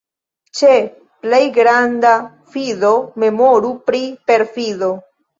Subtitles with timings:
[0.59, 0.69] Ĉe
[1.25, 2.13] plej granda
[2.53, 2.89] fido
[3.25, 4.89] memoru pri perfido.